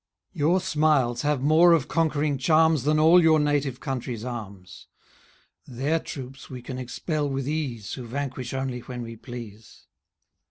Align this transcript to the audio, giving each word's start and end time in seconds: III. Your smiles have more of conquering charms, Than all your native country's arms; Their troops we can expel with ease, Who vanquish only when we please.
III. 0.33 0.39
Your 0.39 0.59
smiles 0.61 1.21
have 1.21 1.43
more 1.43 1.73
of 1.73 1.87
conquering 1.87 2.39
charms, 2.39 2.85
Than 2.85 2.97
all 2.97 3.21
your 3.21 3.39
native 3.39 3.79
country's 3.79 4.25
arms; 4.25 4.87
Their 5.67 5.99
troops 5.99 6.49
we 6.49 6.63
can 6.63 6.79
expel 6.79 7.29
with 7.29 7.47
ease, 7.47 7.93
Who 7.93 8.07
vanquish 8.07 8.51
only 8.51 8.79
when 8.79 9.03
we 9.03 9.15
please. 9.15 9.85